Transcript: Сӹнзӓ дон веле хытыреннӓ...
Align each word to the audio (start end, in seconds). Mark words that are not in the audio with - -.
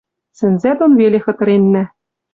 Сӹнзӓ 0.37 0.71
дон 0.77 0.91
веле 0.99 1.19
хытыреннӓ... 1.25 1.83